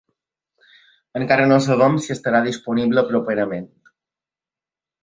[1.19, 3.71] Encara no sabem si estarà disponible properament.